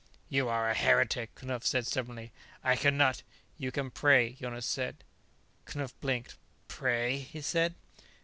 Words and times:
"You 0.29 0.49
are 0.49 0.67
a 0.67 0.73
heretic," 0.73 1.35
Knupf 1.35 1.63
said 1.63 1.85
stubbornly. 1.85 2.31
"I 2.63 2.75
can 2.75 2.97
not" 2.97 3.21
"You 3.59 3.71
can 3.71 3.91
pray," 3.91 4.33
Jonas 4.33 4.65
said. 4.65 5.03
Knupf 5.67 5.93
blinked. 6.01 6.37
"Pray?" 6.67 7.19
he 7.19 7.39
said. 7.39 7.75